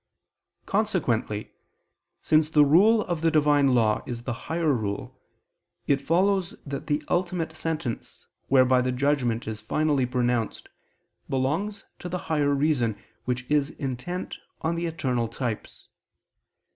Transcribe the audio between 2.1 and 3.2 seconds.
since the rule